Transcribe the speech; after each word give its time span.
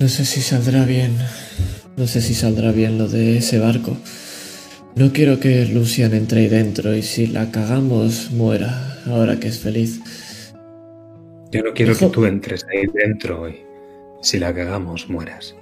No 0.00 0.08
sé 0.08 0.24
si 0.24 0.40
saldrá 0.40 0.86
bien. 0.86 1.14
No 1.98 2.06
sé 2.06 2.22
si 2.22 2.32
saldrá 2.32 2.72
bien 2.72 2.96
lo 2.96 3.06
de 3.06 3.36
ese 3.36 3.58
barco. 3.58 3.98
No 4.96 5.12
quiero 5.12 5.38
que 5.38 5.66
Lucian 5.66 6.14
entre 6.14 6.40
ahí 6.40 6.48
dentro 6.48 6.96
y 6.96 7.02
si 7.02 7.26
la 7.26 7.50
cagamos 7.50 8.30
muera, 8.30 8.98
ahora 9.06 9.38
que 9.38 9.48
es 9.48 9.58
feliz. 9.58 10.00
Yo 11.52 11.62
no 11.62 11.74
quiero 11.74 11.94
que 11.94 12.06
tú 12.06 12.24
entres 12.24 12.64
ahí 12.72 12.86
dentro 12.94 13.46
y 13.46 13.60
si 14.22 14.38
la 14.38 14.54
cagamos 14.54 15.10
mueras. 15.10 15.54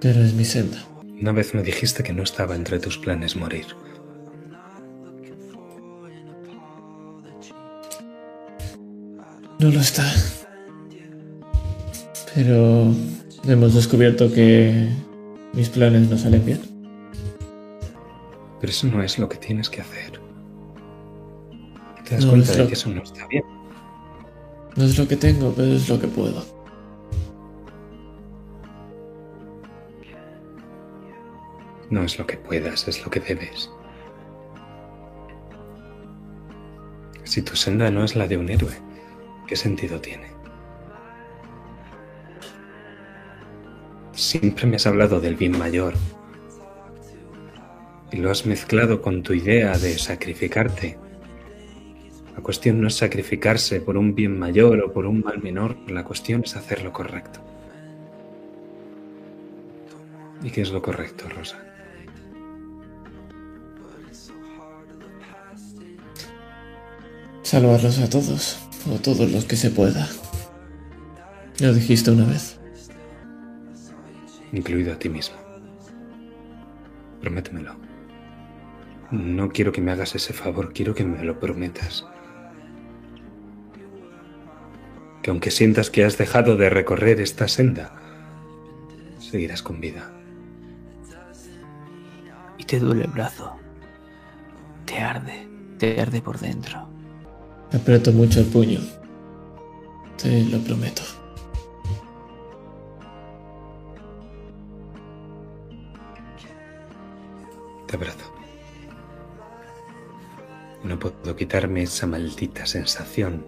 Pero 0.00 0.22
es 0.22 0.32
mi 0.32 0.44
senda. 0.44 0.78
Una 1.20 1.32
vez 1.32 1.54
me 1.54 1.64
dijiste 1.64 2.04
que 2.04 2.12
no 2.12 2.22
estaba 2.22 2.54
entre 2.54 2.78
tus 2.78 2.98
planes 2.98 3.34
morir. 3.34 3.66
No 9.58 9.68
lo 9.68 9.80
está. 9.80 10.04
Pero 12.34 12.86
hemos 13.44 13.74
descubierto 13.74 14.32
que 14.32 14.88
mis 15.52 15.68
planes 15.68 16.08
no 16.08 16.16
salen 16.16 16.44
bien. 16.44 16.60
Pero 18.60 18.70
eso 18.70 18.86
no 18.86 19.02
es 19.02 19.18
lo 19.18 19.28
que 19.28 19.36
tienes 19.36 19.68
que 19.68 19.80
hacer. 19.80 20.20
Te 22.04 22.14
das 22.14 22.26
cuenta 22.26 22.52
de 22.52 22.66
que 22.66 22.72
eso 22.74 22.88
no 22.90 23.02
está 23.02 23.26
bien. 23.26 23.44
No 24.76 24.84
es 24.84 24.98
lo 24.98 25.06
que 25.06 25.16
tengo, 25.16 25.52
pero 25.54 25.72
es 25.72 25.88
lo 25.88 26.00
que 26.00 26.08
puedo. 26.08 26.42
No 31.90 32.02
es 32.04 32.18
lo 32.18 32.26
que 32.26 32.38
puedas, 32.38 32.88
es 32.88 33.04
lo 33.04 33.10
que 33.10 33.20
debes. 33.20 33.70
Si 37.24 37.42
tu 37.42 37.54
senda 37.54 37.90
no 37.90 38.04
es 38.04 38.16
la 38.16 38.26
de 38.26 38.38
un 38.38 38.48
héroe, 38.48 38.72
¿qué 39.46 39.56
sentido 39.56 40.00
tiene? 40.00 40.31
Siempre 44.32 44.66
me 44.66 44.76
has 44.76 44.86
hablado 44.86 45.20
del 45.20 45.36
bien 45.36 45.58
mayor 45.58 45.92
y 48.10 48.16
lo 48.16 48.30
has 48.30 48.46
mezclado 48.46 49.02
con 49.02 49.22
tu 49.22 49.34
idea 49.34 49.76
de 49.76 49.98
sacrificarte. 49.98 50.96
La 52.34 52.42
cuestión 52.42 52.80
no 52.80 52.88
es 52.88 52.94
sacrificarse 52.94 53.82
por 53.82 53.98
un 53.98 54.14
bien 54.14 54.38
mayor 54.38 54.80
o 54.80 54.90
por 54.90 55.04
un 55.04 55.20
mal 55.20 55.42
menor, 55.42 55.76
la 55.86 56.02
cuestión 56.04 56.44
es 56.46 56.56
hacer 56.56 56.82
lo 56.82 56.94
correcto. 56.94 57.40
¿Y 60.42 60.50
qué 60.50 60.62
es 60.62 60.70
lo 60.70 60.80
correcto, 60.80 61.28
Rosa? 61.28 61.58
Salvarlos 67.42 67.98
a 67.98 68.08
todos, 68.08 68.58
o 68.90 68.96
todos 68.96 69.30
los 69.30 69.44
que 69.44 69.56
se 69.56 69.68
pueda. 69.68 70.08
Lo 71.60 71.74
dijiste 71.74 72.10
una 72.10 72.24
vez. 72.24 72.61
Incluido 74.52 74.92
a 74.92 74.98
ti 74.98 75.08
mismo. 75.08 75.36
Prométemelo. 77.20 77.74
No 79.10 79.50
quiero 79.50 79.72
que 79.72 79.80
me 79.80 79.92
hagas 79.92 80.14
ese 80.14 80.32
favor, 80.32 80.72
quiero 80.72 80.94
que 80.94 81.04
me 81.04 81.22
lo 81.24 81.38
prometas. 81.38 82.06
Que 85.22 85.30
aunque 85.30 85.50
sientas 85.50 85.90
que 85.90 86.04
has 86.04 86.18
dejado 86.18 86.56
de 86.56 86.70
recorrer 86.70 87.20
esta 87.20 87.46
senda, 87.48 87.92
seguirás 89.18 89.62
con 89.62 89.80
vida. 89.80 90.10
Y 92.58 92.64
te 92.64 92.78
duele 92.78 93.04
el 93.04 93.10
brazo. 93.10 93.56
Te 94.84 94.98
arde, 94.98 95.46
te 95.78 96.00
arde 96.00 96.20
por 96.20 96.38
dentro. 96.38 96.88
Aprieto 97.72 98.12
mucho 98.12 98.40
el 98.40 98.46
puño. 98.46 98.80
Te 100.20 100.44
lo 100.44 100.58
prometo. 100.58 101.02
Puedo 111.02 111.34
quitarme 111.34 111.82
esa 111.82 112.06
maldita 112.06 112.64
sensación 112.64 113.44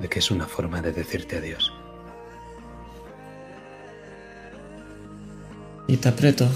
de 0.00 0.08
que 0.08 0.18
es 0.18 0.30
una 0.30 0.46
forma 0.46 0.80
de 0.80 0.92
decirte 0.92 1.36
adiós. 1.36 1.72
Y 5.86 5.98
te 5.98 6.08
aprieto. 6.08 6.48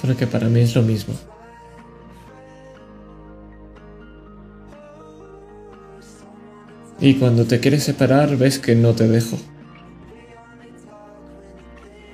Porque 0.00 0.28
para 0.28 0.48
mí 0.48 0.60
es 0.60 0.76
lo 0.76 0.82
mismo. 0.82 1.14
Y 7.00 7.14
cuando 7.14 7.46
te 7.46 7.58
quieres 7.58 7.82
separar 7.82 8.36
ves 8.36 8.60
que 8.60 8.76
no 8.76 8.94
te 8.94 9.08
dejo. 9.08 9.36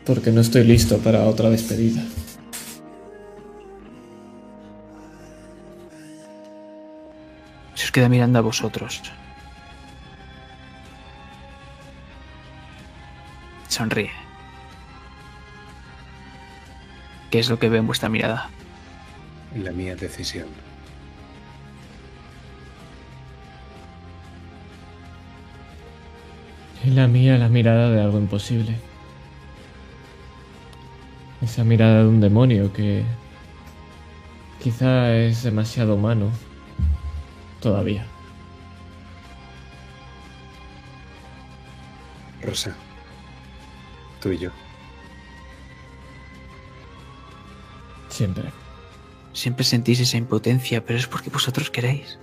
Porque 0.06 0.32
no 0.32 0.40
estoy 0.40 0.64
listo 0.64 0.96
para 0.98 1.24
otra 1.24 1.50
despedida. 1.50 2.02
Queda 7.94 8.08
mirando 8.08 8.40
a 8.40 8.42
vosotros. 8.42 9.02
Sonríe. 13.68 14.10
¿Qué 17.30 17.38
es 17.38 17.48
lo 17.48 17.60
que 17.60 17.68
ve 17.68 17.78
en 17.78 17.86
vuestra 17.86 18.08
mirada? 18.08 18.50
La 19.54 19.70
mía 19.70 19.94
decisión. 19.94 20.48
Y 26.84 26.90
la 26.90 27.06
mía 27.06 27.38
la 27.38 27.48
mirada 27.48 27.90
de 27.90 28.00
algo 28.00 28.18
imposible. 28.18 28.76
Esa 31.42 31.62
mirada 31.62 32.02
de 32.02 32.08
un 32.08 32.20
demonio 32.20 32.72
que 32.72 33.04
quizá 34.60 35.14
es 35.14 35.44
demasiado 35.44 35.94
humano 35.94 36.30
todavía. 37.64 38.06
Rosa, 42.42 42.76
tú 44.20 44.32
y 44.32 44.38
yo. 44.38 44.50
Siempre. 48.10 48.52
Siempre 49.32 49.64
sentís 49.64 49.98
esa 50.00 50.18
impotencia, 50.18 50.84
pero 50.84 50.98
es 50.98 51.06
porque 51.06 51.30
vosotros 51.30 51.70
queréis. 51.70 52.18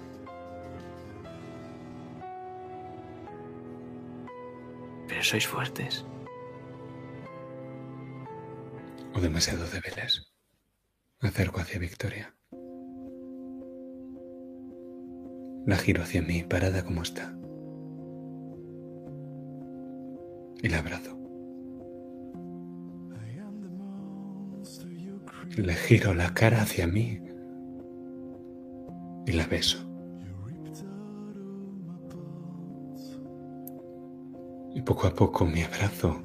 Pero 5.07 5.23
sois 5.23 5.47
fuertes. 5.47 6.05
O 9.15 9.19
demasiado 9.19 9.65
débiles. 9.67 10.31
Me 11.19 11.29
acerco 11.29 11.59
hacia 11.59 11.79
Victoria. 11.79 12.40
La 15.65 15.77
giro 15.77 16.01
hacia 16.01 16.21
mí, 16.21 16.43
parada 16.43 16.83
como 16.83 17.03
está. 17.03 17.35
Y 20.63 20.69
la 20.69 20.79
abrazo. 20.79 21.17
Le 25.57 25.73
giro 25.73 26.13
la 26.13 26.33
cara 26.33 26.61
hacia 26.61 26.87
mí 26.87 27.21
y 29.25 29.31
la 29.33 29.45
beso. 29.47 29.87
Y 34.73 34.81
poco 34.81 35.07
a 35.07 35.13
poco 35.13 35.45
mi 35.45 35.61
abrazo 35.61 36.21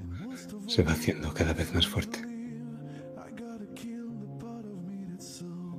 se 0.66 0.82
va 0.82 0.92
haciendo 0.92 1.32
cada 1.34 1.52
vez 1.52 1.74
más 1.74 1.86
fuerte. 1.86 2.20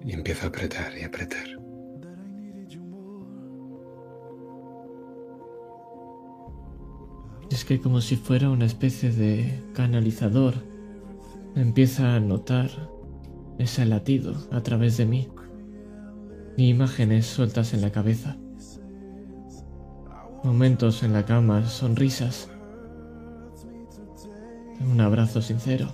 Y 0.05 0.13
empiezo 0.13 0.45
a 0.45 0.49
apretar 0.49 0.97
y 0.97 1.03
apretar. 1.03 1.56
Que 7.67 7.81
como 7.81 7.99
si 7.99 8.15
fuera 8.15 8.49
una 8.49 8.63
especie 8.63 9.11
de 9.11 9.61
canalizador, 9.73 10.53
empieza 11.53 12.15
a 12.15 12.19
notar 12.21 12.69
ese 13.59 13.85
latido 13.85 14.35
a 14.51 14.63
través 14.63 14.95
de 14.95 15.05
mí 15.05 15.27
y 16.55 16.69
imágenes 16.69 17.25
sueltas 17.25 17.73
en 17.73 17.81
la 17.81 17.91
cabeza. 17.91 18.37
Momentos 20.45 21.03
en 21.03 21.11
la 21.11 21.25
cama, 21.25 21.67
sonrisas, 21.67 22.49
un 24.79 25.01
abrazo 25.01 25.41
sincero, 25.41 25.89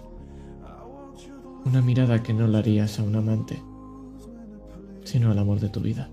una 1.66 1.82
mirada 1.82 2.22
que 2.22 2.34
no 2.34 2.48
le 2.48 2.60
harías 2.60 3.00
a 3.00 3.04
un 3.04 3.16
amante, 3.16 3.60
sino 5.06 5.32
al 5.32 5.40
amor 5.40 5.60
de 5.60 5.70
tu 5.70 5.80
vida. 5.80 6.08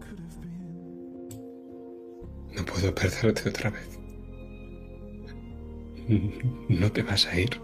No 2.57 2.65
puedo 2.65 2.95
perderte 2.95 3.51
otra 3.51 3.69
vez. 3.69 4.00
No 6.69 6.91
te 6.91 7.03
vas 7.03 7.27
a 7.27 7.39
ir. 7.39 7.61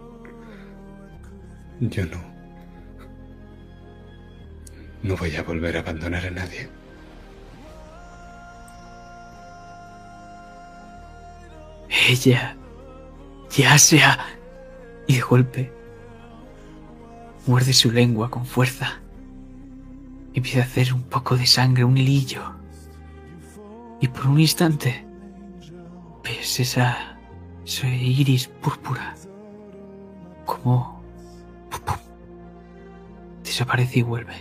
Yo 1.79 2.05
no. 2.05 2.21
No 5.03 5.15
voy 5.17 5.35
a 5.35 5.43
volver 5.43 5.77
a 5.77 5.79
abandonar 5.81 6.25
a 6.25 6.31
nadie. 6.31 6.69
ella 12.09 12.55
ya 13.55 13.77
sea... 13.77 14.33
Y 15.09 15.15
de 15.15 15.21
golpe 15.21 15.71
muerde 17.45 17.71
su 17.71 17.91
lengua 17.91 18.29
con 18.29 18.45
fuerza. 18.45 18.99
Empieza 20.33 20.59
a 20.59 20.63
hacer 20.63 20.93
un 20.93 21.03
poco 21.03 21.37
de 21.37 21.45
sangre, 21.45 21.85
un 21.85 21.97
hilillo. 21.97 22.43
Y 24.01 24.09
por 24.09 24.27
un 24.27 24.41
instante 24.41 25.05
ves 26.25 26.59
esa, 26.59 27.16
ese 27.67 27.89
iris 27.89 28.47
púrpura. 28.47 29.13
Como 30.45 31.03
desaparece 33.43 33.99
y 33.99 34.01
vuelve. 34.03 34.35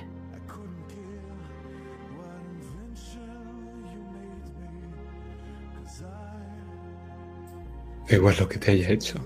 Igual 8.08 8.36
lo 8.38 8.48
que 8.48 8.58
te 8.58 8.70
haya 8.70 8.90
hecho. 8.90 9.18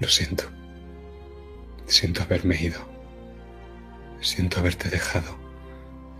Lo 0.00 0.08
siento. 0.08 0.44
Siento 1.86 2.22
haberme 2.22 2.60
ido. 2.60 2.80
Siento 4.20 4.58
haberte 4.58 4.88
dejado. 4.88 5.36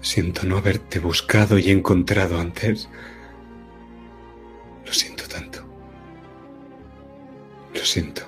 Siento 0.00 0.46
no 0.46 0.58
haberte 0.58 1.00
buscado 1.00 1.58
y 1.58 1.70
encontrado 1.70 2.38
antes. 2.38 2.88
Lo 4.84 4.92
siento 4.92 5.24
tanto. 5.26 5.55
Lo 7.76 7.84
siento. 7.84 8.22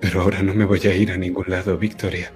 Pero 0.00 0.22
ahora 0.22 0.42
no 0.42 0.54
me 0.54 0.64
voy 0.64 0.80
a 0.80 0.94
ir 0.94 1.12
a 1.12 1.18
ningún 1.18 1.44
lado, 1.48 1.76
Victoria. 1.76 2.32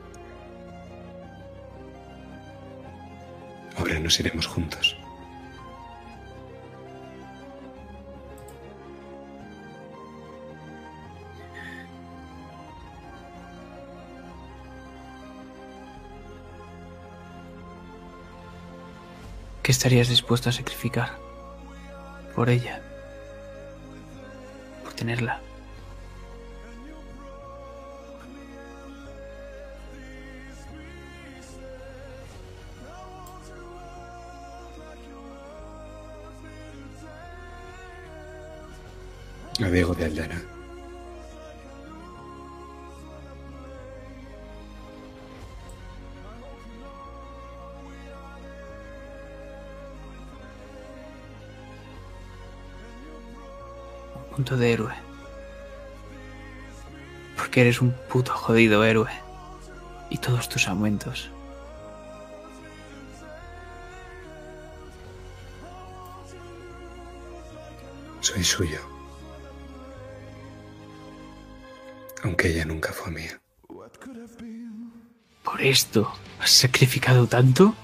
Ahora 3.79 3.99
nos 3.99 4.21
iremos 4.21 4.47
juntos. 4.47 4.97
¿Qué 19.63 19.73
estarías 19.73 20.11
dispuesto 20.11 20.51
a 20.51 20.53
sacrificar 20.53 21.19
por 22.35 22.51
ella? 22.51 22.83
Por 24.83 24.93
tenerla. 24.93 25.41
A 39.61 39.71
Diego 39.71 39.95
de 39.95 40.05
Aldana. 40.05 40.43
Un 54.17 54.37
punto 54.37 54.57
de 54.57 54.73
héroe. 54.73 54.93
Porque 57.37 57.61
eres 57.61 57.81
un 57.81 57.93
puto 58.09 58.33
jodido 58.33 58.83
héroe. 58.83 59.11
Y 60.11 60.19
todos 60.19 60.49
tus 60.49 60.67
aumentos. 60.67 61.31
Soy 68.21 68.43
suyo. 68.43 68.94
Aunque 72.25 72.49
ella 72.49 72.65
nunca 72.65 72.91
fue 72.93 73.13
mía. 73.13 73.39
¿Por 75.43 75.61
esto 75.61 76.11
has 76.41 76.51
sacrificado 76.51 77.27
tanto? 77.27 77.75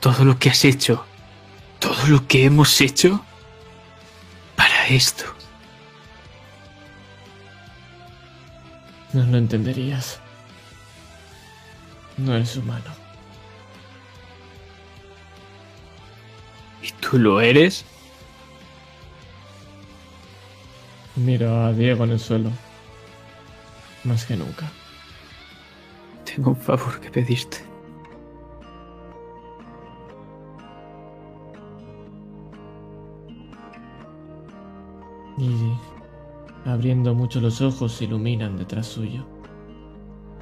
Todo 0.00 0.24
lo 0.24 0.38
que 0.38 0.48
has 0.48 0.64
hecho. 0.64 1.04
Todo 1.78 2.06
lo 2.06 2.26
que 2.26 2.46
hemos 2.46 2.80
hecho. 2.80 3.22
Para 4.56 4.88
esto. 4.88 5.24
No 9.12 9.22
lo 9.24 9.36
entenderías. 9.36 10.18
No 12.16 12.34
eres 12.34 12.56
humano. 12.56 12.90
¿Y 16.82 16.90
tú 16.92 17.18
lo 17.18 17.42
eres? 17.42 17.84
Miro 21.16 21.66
a 21.66 21.72
Diego 21.74 22.04
en 22.04 22.12
el 22.12 22.18
suelo. 22.18 22.50
Más 24.04 24.24
que 24.24 24.36
nunca. 24.36 24.70
Tengo 26.24 26.50
un 26.50 26.56
favor 26.56 27.00
que 27.00 27.10
pedirte. 27.10 27.58
Y 35.38 36.68
abriendo 36.68 37.14
mucho 37.14 37.40
los 37.40 37.60
ojos 37.60 37.92
se 37.92 38.04
iluminan 38.04 38.56
detrás 38.56 38.86
suyo, 38.86 39.24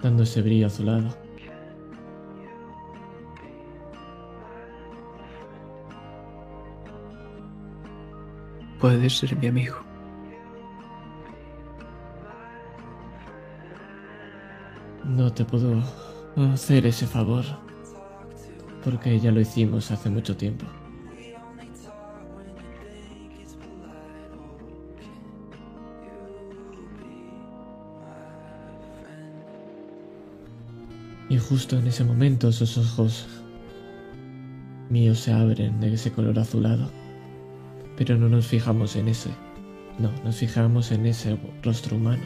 dando 0.02 0.22
ese 0.22 0.42
brillo 0.42 0.66
azulado. 0.66 1.16
Puedes 8.78 9.18
ser 9.18 9.36
mi 9.36 9.46
amigo. 9.46 9.89
No 15.10 15.32
te 15.32 15.44
puedo 15.44 15.82
hacer 16.52 16.86
ese 16.86 17.04
favor, 17.04 17.44
porque 18.84 19.18
ya 19.18 19.32
lo 19.32 19.40
hicimos 19.40 19.90
hace 19.90 20.08
mucho 20.08 20.36
tiempo. 20.36 20.64
Y 31.28 31.38
justo 31.38 31.76
en 31.76 31.88
ese 31.88 32.04
momento 32.04 32.48
esos 32.48 32.78
ojos 32.78 33.26
míos 34.90 35.18
se 35.18 35.32
abren 35.32 35.80
de 35.80 35.92
ese 35.92 36.12
color 36.12 36.38
azulado. 36.38 36.88
Pero 37.96 38.16
no 38.16 38.28
nos 38.28 38.46
fijamos 38.46 38.94
en 38.94 39.08
ese. 39.08 39.30
No, 39.98 40.12
nos 40.24 40.36
fijamos 40.36 40.92
en 40.92 41.06
ese 41.06 41.36
rostro 41.64 41.96
humano, 41.96 42.22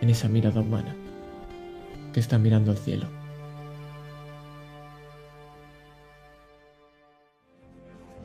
en 0.00 0.08
esa 0.08 0.28
mirada 0.28 0.62
humana 0.62 0.96
que 2.12 2.20
está 2.20 2.38
mirando 2.38 2.70
al 2.70 2.78
cielo. 2.78 3.08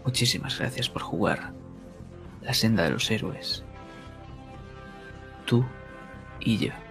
Muchísimas 0.03 0.57
gracias 0.57 0.89
por 0.89 1.01
jugar 1.01 1.53
la 2.41 2.53
senda 2.53 2.83
de 2.83 2.91
los 2.91 3.11
héroes. 3.11 3.63
Tú 5.45 5.65
y 6.39 6.57
yo. 6.57 6.86